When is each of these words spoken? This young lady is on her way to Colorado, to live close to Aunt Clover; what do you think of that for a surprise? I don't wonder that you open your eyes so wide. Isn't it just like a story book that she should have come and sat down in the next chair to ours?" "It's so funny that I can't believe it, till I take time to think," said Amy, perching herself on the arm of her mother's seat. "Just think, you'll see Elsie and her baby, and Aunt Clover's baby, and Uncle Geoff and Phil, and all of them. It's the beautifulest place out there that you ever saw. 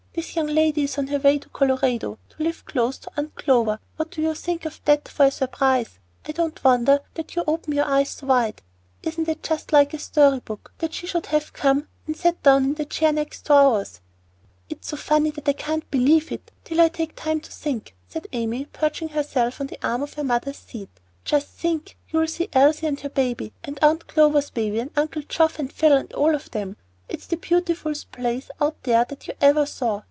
This 0.13 0.35
young 0.35 0.47
lady 0.47 0.83
is 0.83 0.97
on 0.97 1.07
her 1.07 1.19
way 1.19 1.39
to 1.39 1.47
Colorado, 1.49 2.19
to 2.31 2.43
live 2.43 2.65
close 2.65 2.97
to 2.97 3.11
Aunt 3.15 3.33
Clover; 3.35 3.79
what 3.95 4.11
do 4.11 4.21
you 4.21 4.33
think 4.35 4.65
of 4.65 4.81
that 4.83 5.07
for 5.07 5.27
a 5.27 5.31
surprise? 5.31 5.99
I 6.25 6.33
don't 6.33 6.61
wonder 6.65 6.99
that 7.13 7.33
you 7.33 7.45
open 7.47 7.73
your 7.73 7.85
eyes 7.85 8.09
so 8.09 8.27
wide. 8.27 8.61
Isn't 9.03 9.29
it 9.29 9.41
just 9.41 9.71
like 9.71 9.93
a 9.93 9.97
story 9.99 10.41
book 10.41 10.73
that 10.79 10.93
she 10.93 11.07
should 11.07 11.27
have 11.27 11.53
come 11.53 11.87
and 12.05 12.15
sat 12.17 12.43
down 12.43 12.65
in 12.65 12.73
the 12.73 13.11
next 13.13 13.45
chair 13.47 13.55
to 13.55 13.63
ours?" 13.63 14.01
"It's 14.69 14.89
so 14.89 14.97
funny 14.97 15.31
that 15.31 15.47
I 15.47 15.53
can't 15.53 15.89
believe 15.89 16.29
it, 16.31 16.51
till 16.65 16.81
I 16.81 16.89
take 16.89 17.15
time 17.15 17.39
to 17.39 17.51
think," 17.51 17.95
said 18.09 18.27
Amy, 18.33 18.65
perching 18.65 19.09
herself 19.09 19.61
on 19.61 19.67
the 19.67 19.79
arm 19.81 20.03
of 20.03 20.13
her 20.15 20.25
mother's 20.25 20.57
seat. 20.59 20.89
"Just 21.23 21.47
think, 21.47 21.97
you'll 22.09 22.27
see 22.27 22.49
Elsie 22.51 22.85
and 22.87 22.99
her 22.99 23.09
baby, 23.09 23.53
and 23.63 23.79
Aunt 23.81 24.07
Clover's 24.07 24.49
baby, 24.49 24.79
and 24.81 24.91
Uncle 24.97 25.21
Geoff 25.21 25.57
and 25.57 25.71
Phil, 25.71 25.93
and 25.93 26.11
all 26.13 26.35
of 26.35 26.51
them. 26.51 26.75
It's 27.07 27.27
the 27.27 27.37
beautifulest 27.37 28.11
place 28.11 28.49
out 28.59 28.75
there 28.83 29.05
that 29.05 29.27
you 29.27 29.33
ever 29.41 29.65
saw. 29.65 29.99